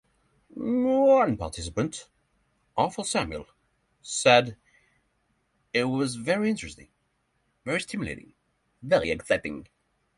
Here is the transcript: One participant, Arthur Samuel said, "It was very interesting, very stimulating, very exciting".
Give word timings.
One 0.55 1.37
participant, 1.37 2.09
Arthur 2.75 3.03
Samuel 3.03 3.45
said, 4.01 4.57
"It 5.73 5.83
was 5.83 6.15
very 6.15 6.49
interesting, 6.49 6.87
very 7.65 7.81
stimulating, 7.81 8.33
very 8.81 9.11
exciting". 9.11 9.67